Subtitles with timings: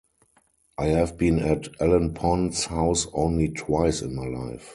[0.79, 4.69] I have been at Ellen Pond's house only twice in my life.